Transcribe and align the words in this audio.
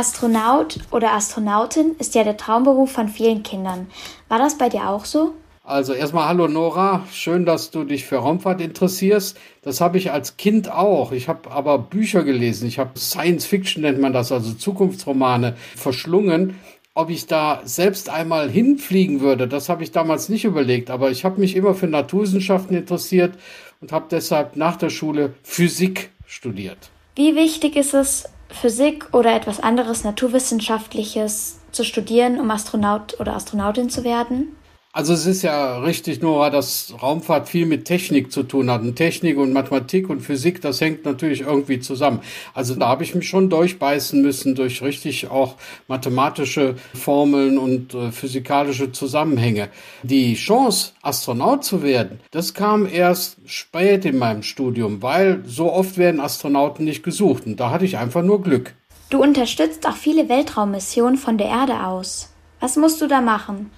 Astronaut 0.00 0.78
oder 0.92 1.12
Astronautin 1.12 1.94
ist 1.98 2.14
ja 2.14 2.24
der 2.24 2.38
Traumberuf 2.38 2.90
von 2.90 3.10
vielen 3.10 3.42
Kindern. 3.42 3.86
War 4.28 4.38
das 4.38 4.56
bei 4.56 4.70
dir 4.70 4.88
auch 4.88 5.04
so? 5.04 5.34
Also 5.62 5.92
erstmal 5.92 6.26
hallo 6.26 6.48
Nora, 6.48 7.04
schön, 7.12 7.44
dass 7.44 7.70
du 7.70 7.84
dich 7.84 8.06
für 8.06 8.16
Raumfahrt 8.16 8.62
interessierst. 8.62 9.36
Das 9.60 9.82
habe 9.82 9.98
ich 9.98 10.10
als 10.10 10.38
Kind 10.38 10.72
auch. 10.72 11.12
Ich 11.12 11.28
habe 11.28 11.50
aber 11.50 11.76
Bücher 11.76 12.24
gelesen. 12.24 12.66
Ich 12.66 12.78
habe 12.78 12.98
Science 12.98 13.44
Fiction 13.44 13.82
nennt 13.82 14.00
man 14.00 14.14
das, 14.14 14.32
also 14.32 14.54
Zukunftsromane 14.54 15.54
verschlungen. 15.76 16.58
Ob 16.94 17.10
ich 17.10 17.26
da 17.26 17.60
selbst 17.64 18.08
einmal 18.08 18.48
hinfliegen 18.48 19.20
würde, 19.20 19.48
das 19.48 19.68
habe 19.68 19.82
ich 19.82 19.92
damals 19.92 20.30
nicht 20.30 20.46
überlegt. 20.46 20.88
Aber 20.88 21.10
ich 21.10 21.26
habe 21.26 21.38
mich 21.38 21.54
immer 21.54 21.74
für 21.74 21.88
Naturwissenschaften 21.88 22.74
interessiert 22.74 23.34
und 23.82 23.92
habe 23.92 24.06
deshalb 24.10 24.56
nach 24.56 24.76
der 24.76 24.88
Schule 24.88 25.34
Physik 25.42 26.08
studiert. 26.24 26.88
Wie 27.16 27.36
wichtig 27.36 27.76
ist 27.76 27.92
es, 27.92 28.24
Physik 28.52 29.08
oder 29.12 29.34
etwas 29.34 29.60
anderes 29.60 30.04
Naturwissenschaftliches 30.04 31.58
zu 31.72 31.84
studieren, 31.84 32.38
um 32.40 32.50
Astronaut 32.50 33.18
oder 33.20 33.34
Astronautin 33.34 33.90
zu 33.90 34.04
werden? 34.04 34.56
Also 34.92 35.12
es 35.12 35.24
ist 35.24 35.42
ja 35.42 35.78
richtig, 35.78 36.20
Nora, 36.20 36.50
dass 36.50 36.92
Raumfahrt 37.00 37.48
viel 37.48 37.64
mit 37.64 37.84
Technik 37.84 38.32
zu 38.32 38.42
tun 38.42 38.68
hat. 38.68 38.80
Und 38.80 38.96
Technik 38.96 39.38
und 39.38 39.52
Mathematik 39.52 40.10
und 40.10 40.20
Physik, 40.20 40.60
das 40.62 40.80
hängt 40.80 41.04
natürlich 41.04 41.42
irgendwie 41.42 41.78
zusammen. 41.78 42.22
Also 42.54 42.74
da 42.74 42.88
habe 42.88 43.04
ich 43.04 43.14
mich 43.14 43.28
schon 43.28 43.48
durchbeißen 43.50 44.20
müssen 44.20 44.56
durch 44.56 44.82
richtig 44.82 45.30
auch 45.30 45.54
mathematische 45.86 46.74
Formeln 46.92 47.56
und 47.56 47.94
äh, 47.94 48.10
physikalische 48.10 48.90
Zusammenhänge. 48.90 49.68
Die 50.02 50.34
Chance, 50.34 50.90
Astronaut 51.02 51.62
zu 51.62 51.84
werden, 51.84 52.18
das 52.32 52.52
kam 52.52 52.84
erst 52.84 53.36
spät 53.46 54.04
in 54.04 54.18
meinem 54.18 54.42
Studium, 54.42 55.02
weil 55.02 55.44
so 55.46 55.72
oft 55.72 55.98
werden 55.98 56.18
Astronauten 56.18 56.84
nicht 56.84 57.04
gesucht. 57.04 57.46
Und 57.46 57.60
da 57.60 57.70
hatte 57.70 57.84
ich 57.84 57.96
einfach 57.96 58.22
nur 58.22 58.42
Glück. 58.42 58.74
Du 59.08 59.22
unterstützt 59.22 59.86
auch 59.86 59.96
viele 59.96 60.28
Weltraummissionen 60.28 61.16
von 61.16 61.38
der 61.38 61.46
Erde 61.46 61.84
aus. 61.86 62.32
Was 62.58 62.76
musst 62.76 63.00
du 63.00 63.06
da 63.06 63.20
machen? 63.20 63.70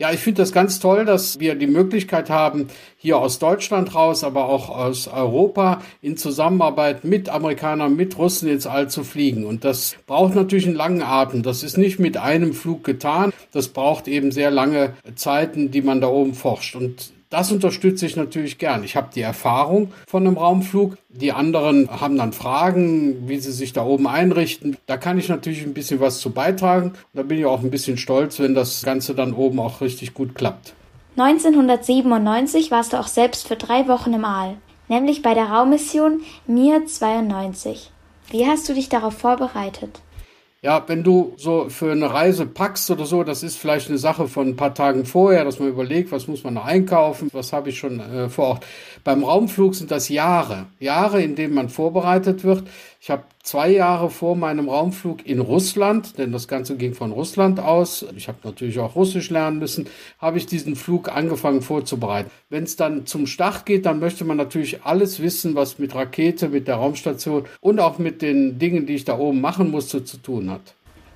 Ja, 0.00 0.12
ich 0.12 0.20
finde 0.20 0.42
das 0.42 0.52
ganz 0.52 0.78
toll, 0.78 1.04
dass 1.04 1.40
wir 1.40 1.56
die 1.56 1.66
Möglichkeit 1.66 2.30
haben, 2.30 2.68
hier 2.96 3.18
aus 3.18 3.40
Deutschland 3.40 3.96
raus, 3.96 4.22
aber 4.22 4.44
auch 4.44 4.68
aus 4.68 5.08
Europa 5.08 5.82
in 6.00 6.16
Zusammenarbeit 6.16 7.02
mit 7.02 7.28
Amerikanern, 7.28 7.96
mit 7.96 8.16
Russen 8.16 8.48
ins 8.48 8.68
All 8.68 8.88
zu 8.88 9.02
fliegen. 9.02 9.44
Und 9.44 9.64
das 9.64 9.96
braucht 10.06 10.36
natürlich 10.36 10.66
einen 10.66 10.76
langen 10.76 11.02
Atem. 11.02 11.42
Das 11.42 11.64
ist 11.64 11.78
nicht 11.78 11.98
mit 11.98 12.16
einem 12.16 12.52
Flug 12.52 12.84
getan. 12.84 13.32
Das 13.50 13.66
braucht 13.66 14.06
eben 14.06 14.30
sehr 14.30 14.52
lange 14.52 14.94
Zeiten, 15.16 15.72
die 15.72 15.82
man 15.82 16.00
da 16.00 16.06
oben 16.06 16.34
forscht. 16.34 16.76
Und 16.76 17.10
das 17.30 17.52
unterstütze 17.52 18.06
ich 18.06 18.16
natürlich 18.16 18.58
gern. 18.58 18.84
Ich 18.84 18.96
habe 18.96 19.08
die 19.14 19.20
Erfahrung 19.20 19.92
von 20.06 20.26
einem 20.26 20.38
Raumflug. 20.38 20.96
Die 21.08 21.32
anderen 21.32 21.88
haben 21.90 22.16
dann 22.16 22.32
Fragen, 22.32 23.28
wie 23.28 23.38
sie 23.38 23.52
sich 23.52 23.72
da 23.72 23.84
oben 23.84 24.06
einrichten. 24.06 24.76
Da 24.86 24.96
kann 24.96 25.18
ich 25.18 25.28
natürlich 25.28 25.62
ein 25.62 25.74
bisschen 25.74 26.00
was 26.00 26.20
zu 26.20 26.30
beitragen. 26.30 26.94
Da 27.12 27.22
bin 27.22 27.38
ich 27.38 27.46
auch 27.46 27.62
ein 27.62 27.70
bisschen 27.70 27.98
stolz, 27.98 28.38
wenn 28.38 28.54
das 28.54 28.82
Ganze 28.82 29.14
dann 29.14 29.34
oben 29.34 29.60
auch 29.60 29.80
richtig 29.80 30.14
gut 30.14 30.34
klappt. 30.34 30.74
1997 31.16 32.70
warst 32.70 32.92
du 32.92 32.96
auch 32.96 33.08
selbst 33.08 33.48
für 33.48 33.56
drei 33.56 33.88
Wochen 33.88 34.12
im 34.14 34.24
All, 34.24 34.56
nämlich 34.88 35.20
bei 35.20 35.34
der 35.34 35.46
Raummission 35.46 36.20
Mir 36.46 36.86
92. 36.86 37.90
Wie 38.30 38.46
hast 38.46 38.68
du 38.68 38.74
dich 38.74 38.88
darauf 38.88 39.14
vorbereitet? 39.14 40.00
Ja, 40.60 40.82
wenn 40.88 41.04
du 41.04 41.34
so 41.36 41.68
für 41.68 41.92
eine 41.92 42.12
Reise 42.12 42.44
packst 42.44 42.90
oder 42.90 43.06
so, 43.06 43.22
das 43.22 43.44
ist 43.44 43.56
vielleicht 43.56 43.88
eine 43.90 43.98
Sache 43.98 44.26
von 44.26 44.48
ein 44.48 44.56
paar 44.56 44.74
Tagen 44.74 45.04
vorher, 45.04 45.44
dass 45.44 45.60
man 45.60 45.68
überlegt, 45.68 46.10
was 46.10 46.26
muss 46.26 46.42
man 46.42 46.54
noch 46.54 46.64
einkaufen, 46.64 47.28
was 47.32 47.52
habe 47.52 47.68
ich 47.68 47.78
schon 47.78 48.00
äh, 48.00 48.28
vor 48.28 48.46
Ort. 48.46 48.66
Beim 49.04 49.22
Raumflug 49.22 49.76
sind 49.76 49.92
das 49.92 50.08
Jahre, 50.08 50.66
Jahre, 50.80 51.22
in 51.22 51.36
denen 51.36 51.54
man 51.54 51.68
vorbereitet 51.68 52.42
wird. 52.42 52.64
Ich 53.00 53.10
habe 53.10 53.22
zwei 53.44 53.70
Jahre 53.70 54.10
vor 54.10 54.34
meinem 54.34 54.68
Raumflug 54.68 55.24
in 55.24 55.38
Russland, 55.38 56.18
denn 56.18 56.32
das 56.32 56.48
Ganze 56.48 56.76
ging 56.76 56.94
von 56.94 57.12
Russland 57.12 57.60
aus, 57.60 58.04
ich 58.16 58.26
habe 58.26 58.38
natürlich 58.42 58.80
auch 58.80 58.96
Russisch 58.96 59.30
lernen 59.30 59.60
müssen, 59.60 59.88
habe 60.18 60.38
ich 60.38 60.46
diesen 60.46 60.74
Flug 60.74 61.08
angefangen 61.08 61.62
vorzubereiten. 61.62 62.30
Wenn 62.50 62.64
es 62.64 62.74
dann 62.74 63.06
zum 63.06 63.28
Start 63.28 63.66
geht, 63.66 63.86
dann 63.86 64.00
möchte 64.00 64.24
man 64.24 64.36
natürlich 64.36 64.82
alles 64.82 65.20
wissen, 65.20 65.54
was 65.54 65.78
mit 65.78 65.94
Rakete, 65.94 66.48
mit 66.48 66.66
der 66.66 66.76
Raumstation 66.76 67.44
und 67.60 67.78
auch 67.78 67.98
mit 67.98 68.20
den 68.20 68.58
Dingen, 68.58 68.86
die 68.86 68.96
ich 68.96 69.04
da 69.04 69.16
oben 69.16 69.40
machen 69.40 69.70
musste, 69.70 70.04
zu 70.04 70.16
tun 70.16 70.50
hat. 70.50 70.74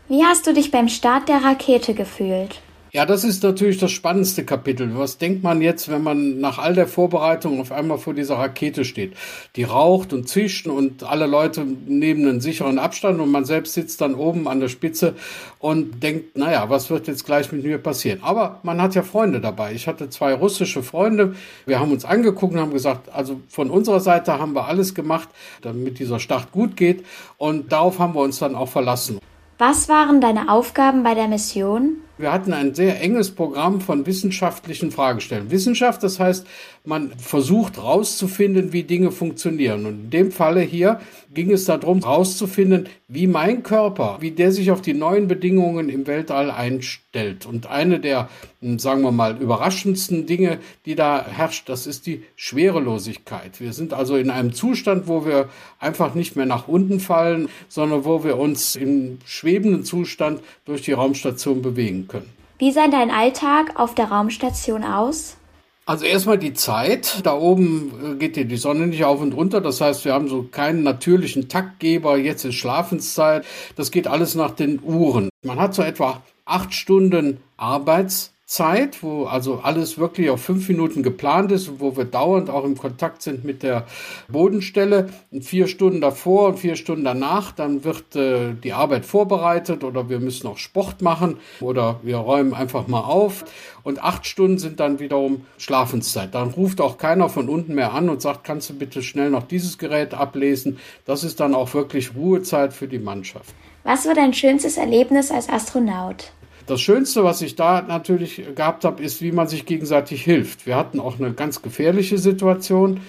Wie 0.09 0.22
hast 0.22 0.47
du 0.47 0.54
dich 0.54 0.71
beim 0.71 0.88
Start 0.88 1.28
der 1.28 1.42
Rakete 1.42 1.94
gefühlt? 1.94 2.60
Ja, 2.94 3.06
das 3.06 3.25
ist 3.25 3.42
natürlich 3.42 3.78
das 3.78 3.91
spannendste 3.91 4.44
Kapitel. 4.44 4.98
Was 4.98 5.16
denkt 5.16 5.42
man 5.42 5.62
jetzt, 5.62 5.91
wenn 5.91 6.03
man 6.03 6.41
nach 6.41 6.58
all 6.58 6.75
der 6.75 6.86
Vorbereitung 6.86 7.58
auf 7.58 7.72
einmal 7.72 7.97
vor 7.97 8.12
dieser 8.12 8.34
Rakete 8.34 8.84
steht? 8.84 9.14
Die 9.56 9.64
raucht 9.64 10.12
und 10.12 10.28
zischt 10.28 10.66
und 10.66 11.03
alle 11.03 11.25
Leute 11.25 11.64
nehmen 11.64 12.28
einen 12.28 12.42
sicheren 12.42 12.78
Abstand 12.78 13.19
und 13.19 13.30
man 13.30 13.47
selbst 13.47 13.72
sitzt 13.72 14.03
dann 14.03 14.14
oben 14.14 14.47
an 14.47 14.60
der 14.60 14.69
Spitze 14.69 15.14
und 15.58 16.03
denkt, 16.03 16.36
naja, 16.36 16.69
was 16.69 16.91
wird 16.91 17.06
jetzt 17.06 17.25
gleich 17.25 17.50
mit 17.50 17.64
mir 17.64 17.78
passieren? 17.78 18.19
Aber 18.20 18.60
man 18.62 18.82
hat 18.82 18.94
ja 18.94 19.03
Freunde 19.03 19.41
dabei. 19.41 19.72
Ich 19.72 19.86
hatte 19.86 20.10
zwei 20.10 20.34
russische 20.34 20.82
Freunde. 20.82 21.34
Wir 21.64 21.80
haben 21.80 21.92
uns 21.92 22.04
angeguckt 22.04 22.53
und 22.53 22.60
haben 22.60 22.74
gesagt, 22.74 23.10
also 23.10 23.41
von 23.48 23.70
unserer 23.70 24.00
Seite 24.00 24.38
haben 24.38 24.54
wir 24.54 24.66
alles 24.66 24.94
gemacht, 24.94 25.30
damit 25.62 25.98
dieser 25.98 26.20
Start 26.20 26.53
gut 26.53 26.76
geht. 26.76 27.06
Und 27.38 27.72
darauf 27.72 27.98
haben 27.98 28.14
wir 28.14 28.20
uns 28.20 28.38
dann 28.38 28.54
auch 28.54 28.69
verlassen. 28.69 29.19
Was 29.56 29.88
waren 29.88 30.20
deine 30.20 30.50
Aufgaben 30.50 31.04
bei 31.04 31.14
der 31.14 31.28
Mission? 31.28 31.98
Wir 32.19 32.31
hatten 32.31 32.53
ein 32.53 32.75
sehr 32.75 33.00
enges 33.00 33.31
Programm 33.31 33.81
von 33.81 34.05
wissenschaftlichen 34.05 34.91
Fragestellungen. 34.91 35.50
Wissenschaft, 35.50 36.03
das 36.03 36.21
heißt, 36.21 36.47
man 36.84 37.12
versucht 37.17 37.78
herauszufinden, 37.78 38.73
wie 38.73 38.83
Dinge 38.83 39.12
funktionieren. 39.12 39.87
Und 39.87 39.95
in 40.05 40.11
dem 40.11 40.33
Falle 40.33 40.61
hier 40.61 41.01
ging 41.33 41.51
es 41.51 41.65
darum, 41.65 42.01
herauszufinden, 42.01 42.89
wie 43.09 43.27
mein 43.27 43.62
Körper, 43.62 44.19
wie 44.21 44.33
der 44.33 44.53
sich 44.53 44.71
auf 44.71 44.83
die 44.83 44.93
neuen 44.93 45.27
Bedingungen 45.27 45.89
im 45.89 46.06
Weltall 46.06 46.51
einstellt. 46.51 47.47
Und 47.47 47.67
eine 47.67 47.99
der, 47.99 48.28
hm, 48.61 48.78
sagen 48.78 49.03
wir 49.03 49.12
mal, 49.12 49.39
überraschendsten 49.41 50.27
Dinge, 50.27 50.59
die 50.84 50.95
da 50.95 51.25
herrscht, 51.25 51.69
das 51.69 51.87
ist 51.87 52.06
die 52.06 52.25
Schwerelosigkeit. 52.37 53.61
Wir 53.61 53.72
sind 53.72 53.95
also 53.95 54.17
in 54.17 54.28
einem 54.28 54.53
Zustand, 54.53 55.09
wo 55.09 55.25
wir 55.25 55.49
einfach 55.78 56.15
nicht 56.15 56.37
mehr 56.37 56.47
nach 56.47 56.69
unten 56.69 57.01
fallen, 57.01 57.49
sondern 57.69 58.05
wo 58.05 58.22
wir 58.22 58.39
uns 58.39 58.77
im 58.77 59.19
schwebenden 59.25 59.84
Zustand 59.84 60.41
durch 60.67 60.83
die 60.83 60.93
Raumstation 60.93 61.62
bewegen 61.62 62.02
können. 62.09 62.31
Wie 62.59 62.73
sah 62.73 62.89
dein 62.89 63.11
Alltag 63.11 63.79
auf 63.79 63.95
der 63.95 64.07
Raumstation 64.07 64.85
aus? 64.85 65.37
Also 65.85 66.05
erstmal 66.05 66.39
die 66.39 66.55
Zeit. 66.55 67.21
Da 67.25 67.35
oben 67.35 67.93
äh, 68.13 68.15
geht 68.17 68.37
dir 68.37 68.45
die 68.45 68.57
Sonne 68.57 68.87
nicht 68.87 69.05
auf 69.05 69.21
und 69.21 69.35
runter. 69.35 69.61
Das 69.61 69.81
heißt, 69.81 70.05
wir 70.05 70.13
haben 70.13 70.29
so 70.29 70.45
keinen 70.45 70.85
natürlichen 70.85 71.49
Taktgeber. 71.49 72.17
Jetzt 72.17 72.45
ist 72.45 72.55
Schlafenszeit. 72.55 73.45
Das 73.77 73.91
geht 73.91 74.07
alles 74.07 74.35
nach 74.37 74.53
den 74.53 74.81
Uhren. 74.83 75.29
Man 75.45 75.59
hat 75.59 75.75
so 75.75 75.83
etwa 75.83 76.23
acht 76.45 76.73
Stunden 76.73 77.39
Arbeitszeit. 77.57 78.31
Zeit, 78.53 79.03
wo 79.03 79.25
also 79.25 79.61
alles 79.63 79.97
wirklich 79.97 80.29
auf 80.29 80.43
fünf 80.43 80.69
Minuten 80.69 81.03
geplant 81.03 81.51
ist, 81.53 81.81
wo 81.81 81.97
wir 81.97 82.05
dauernd 82.05 82.51
auch 82.51 82.65
im 82.65 82.77
Kontakt 82.77 83.23
sind 83.23 83.45
mit 83.45 83.63
der 83.63 83.87
Bodenstelle. 84.29 85.09
Und 85.31 85.43
vier 85.43 85.67
Stunden 85.69 86.03
davor 86.03 86.49
und 86.49 86.59
vier 86.59 86.77
Stunden 86.77 87.03
danach, 87.03 87.53
dann 87.53 87.83
wird 87.83 88.15
äh, 88.15 88.53
die 88.53 88.75
Arbeit 88.75 89.07
vorbereitet 89.07 89.85
oder 89.85 90.11
wir 90.11 90.21
müssen 90.21 90.47
auch 90.49 90.59
Sport 90.59 91.01
machen 91.01 91.39
oder 91.63 92.01
wir 92.03 92.19
räumen 92.19 92.53
einfach 92.53 92.89
mal 92.89 93.01
auf. 93.01 93.47
Und 93.85 94.05
acht 94.05 94.27
Stunden 94.27 94.59
sind 94.59 94.81
dann 94.81 95.01
wiederum 95.01 95.47
Schlafenszeit. 95.57 96.34
Dann 96.34 96.51
ruft 96.51 96.83
auch 96.83 96.99
keiner 96.99 97.31
von 97.31 97.49
unten 97.49 97.75
mehr 97.75 97.95
an 97.95 98.11
und 98.11 98.21
sagt, 98.21 98.45
kannst 98.45 98.69
du 98.69 98.75
bitte 98.75 99.03
schnell 99.03 99.31
noch 99.31 99.45
dieses 99.45 99.79
Gerät 99.79 100.13
ablesen. 100.13 100.79
Das 101.07 101.25
ist 101.25 101.41
dann 101.41 101.55
auch 101.55 101.73
wirklich 101.73 102.15
Ruhezeit 102.15 102.75
für 102.75 102.87
die 102.87 102.99
Mannschaft. 102.99 103.55
Was 103.84 104.05
war 104.07 104.15
dein 104.15 104.34
schönstes 104.34 104.77
Erlebnis 104.77 105.31
als 105.31 105.49
Astronaut? 105.49 106.33
Das 106.67 106.81
Schönste, 106.81 107.25
was 107.25 107.43
ich 107.43 107.56
da 107.56 107.83
natürlich 107.83 108.43
gehabt 108.55 108.84
habe, 108.84 109.03
ist, 109.03 109.21
wie 109.21 109.33
man 109.33 109.49
sich 109.49 109.67
gegenseitig 109.67 110.23
hilft. 110.23 110.67
Wir 110.67 110.77
hatten 110.77 111.00
auch 111.00 111.19
eine 111.19 111.33
ganz 111.33 111.61
gefährliche 111.61 112.19
Situation, 112.19 113.00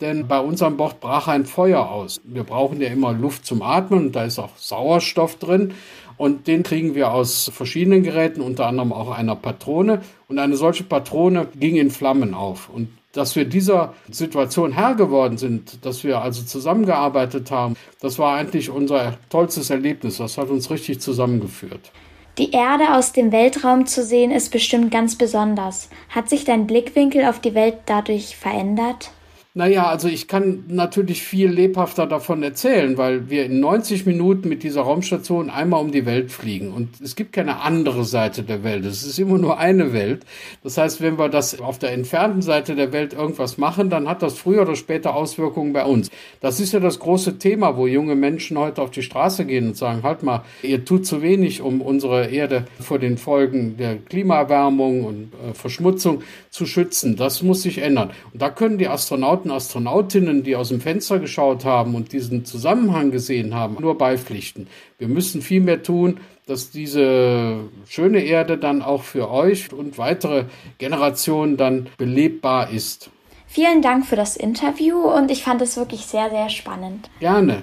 denn 0.00 0.26
bei 0.26 0.40
uns 0.40 0.62
an 0.62 0.76
Bord 0.76 1.00
brach 1.00 1.28
ein 1.28 1.44
Feuer 1.44 1.90
aus. 1.90 2.20
Wir 2.24 2.42
brauchen 2.42 2.80
ja 2.80 2.88
immer 2.88 3.12
Luft 3.12 3.44
zum 3.44 3.62
Atmen 3.62 4.06
und 4.06 4.16
da 4.16 4.24
ist 4.24 4.38
auch 4.38 4.56
Sauerstoff 4.56 5.36
drin. 5.36 5.74
Und 6.16 6.46
den 6.46 6.62
kriegen 6.62 6.94
wir 6.94 7.12
aus 7.12 7.50
verschiedenen 7.54 8.02
Geräten, 8.02 8.40
unter 8.40 8.66
anderem 8.66 8.92
auch 8.92 9.10
einer 9.10 9.36
Patrone. 9.36 10.02
Und 10.28 10.38
eine 10.38 10.56
solche 10.56 10.84
Patrone 10.84 11.48
ging 11.58 11.76
in 11.76 11.90
Flammen 11.90 12.34
auf. 12.34 12.68
Und 12.68 12.88
dass 13.12 13.36
wir 13.36 13.44
dieser 13.44 13.94
Situation 14.10 14.72
Herr 14.72 14.94
geworden 14.94 15.36
sind, 15.36 15.84
dass 15.84 16.02
wir 16.02 16.22
also 16.22 16.42
zusammengearbeitet 16.42 17.50
haben, 17.50 17.76
das 18.00 18.18
war 18.18 18.36
eigentlich 18.36 18.70
unser 18.70 19.18
tollstes 19.28 19.70
Erlebnis. 19.70 20.16
Das 20.16 20.38
hat 20.38 20.48
uns 20.48 20.70
richtig 20.70 21.00
zusammengeführt. 21.00 21.92
Die 22.38 22.52
Erde 22.52 22.94
aus 22.94 23.12
dem 23.12 23.30
Weltraum 23.30 23.86
zu 23.86 24.02
sehen 24.02 24.30
ist 24.30 24.50
bestimmt 24.50 24.90
ganz 24.90 25.16
besonders. 25.16 25.90
Hat 26.08 26.30
sich 26.30 26.44
dein 26.44 26.66
Blickwinkel 26.66 27.26
auf 27.26 27.40
die 27.40 27.54
Welt 27.54 27.80
dadurch 27.84 28.36
verändert? 28.36 29.10
Naja, 29.54 29.86
also 29.86 30.08
ich 30.08 30.28
kann 30.28 30.64
natürlich 30.68 31.22
viel 31.22 31.50
lebhafter 31.50 32.06
davon 32.06 32.42
erzählen, 32.42 32.96
weil 32.96 33.28
wir 33.28 33.44
in 33.44 33.60
90 33.60 34.06
Minuten 34.06 34.48
mit 34.48 34.62
dieser 34.62 34.80
Raumstation 34.80 35.50
einmal 35.50 35.82
um 35.82 35.92
die 35.92 36.06
Welt 36.06 36.32
fliegen. 36.32 36.72
Und 36.72 36.98
es 37.02 37.16
gibt 37.16 37.34
keine 37.34 37.60
andere 37.60 38.06
Seite 38.06 38.44
der 38.44 38.64
Welt. 38.64 38.86
Es 38.86 39.02
ist 39.02 39.18
immer 39.18 39.36
nur 39.36 39.58
eine 39.58 39.92
Welt. 39.92 40.24
Das 40.62 40.78
heißt, 40.78 41.02
wenn 41.02 41.18
wir 41.18 41.28
das 41.28 41.60
auf 41.60 41.78
der 41.78 41.92
entfernten 41.92 42.40
Seite 42.40 42.74
der 42.74 42.94
Welt 42.94 43.12
irgendwas 43.12 43.58
machen, 43.58 43.90
dann 43.90 44.08
hat 44.08 44.22
das 44.22 44.38
früher 44.38 44.62
oder 44.62 44.74
später 44.74 45.14
Auswirkungen 45.14 45.74
bei 45.74 45.84
uns. 45.84 46.10
Das 46.40 46.58
ist 46.58 46.72
ja 46.72 46.80
das 46.80 46.98
große 46.98 47.36
Thema, 47.36 47.76
wo 47.76 47.86
junge 47.86 48.14
Menschen 48.14 48.56
heute 48.56 48.80
auf 48.80 48.90
die 48.90 49.02
Straße 49.02 49.44
gehen 49.44 49.68
und 49.68 49.76
sagen, 49.76 50.02
halt 50.02 50.22
mal, 50.22 50.44
ihr 50.62 50.86
tut 50.86 51.04
zu 51.04 51.20
wenig, 51.20 51.60
um 51.60 51.82
unsere 51.82 52.28
Erde 52.28 52.64
vor 52.80 52.98
den 52.98 53.18
Folgen 53.18 53.76
der 53.76 53.96
Klimaerwärmung 53.98 55.04
und 55.04 55.32
äh, 55.34 55.52
Verschmutzung 55.52 56.22
zu 56.48 56.64
schützen. 56.64 57.16
Das 57.16 57.42
muss 57.42 57.60
sich 57.60 57.78
ändern. 57.78 58.12
Und 58.32 58.40
da 58.40 58.48
können 58.48 58.78
die 58.78 58.88
Astronauten 58.88 59.41
Astronauten, 59.50 59.82
Astronautinnen, 59.82 60.42
die 60.42 60.56
aus 60.56 60.68
dem 60.68 60.80
Fenster 60.80 61.18
geschaut 61.18 61.64
haben 61.64 61.94
und 61.94 62.12
diesen 62.12 62.44
Zusammenhang 62.44 63.10
gesehen 63.10 63.54
haben, 63.54 63.76
nur 63.80 63.98
beipflichten. 63.98 64.68
Wir 64.98 65.08
müssen 65.08 65.42
viel 65.42 65.60
mehr 65.60 65.82
tun, 65.82 66.20
dass 66.46 66.70
diese 66.70 67.60
schöne 67.88 68.22
Erde 68.24 68.58
dann 68.58 68.82
auch 68.82 69.02
für 69.02 69.30
euch 69.30 69.72
und 69.72 69.98
weitere 69.98 70.44
Generationen 70.78 71.56
dann 71.56 71.88
belebbar 71.98 72.70
ist. 72.70 73.10
Vielen 73.46 73.82
Dank 73.82 74.06
für 74.06 74.16
das 74.16 74.36
Interview 74.36 74.98
und 74.98 75.30
ich 75.30 75.42
fand 75.42 75.60
es 75.62 75.76
wirklich 75.76 76.06
sehr, 76.06 76.30
sehr 76.30 76.48
spannend. 76.48 77.10
Gerne. 77.20 77.62